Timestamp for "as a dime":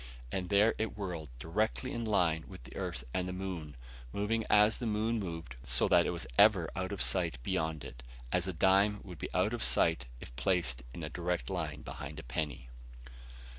8.31-9.01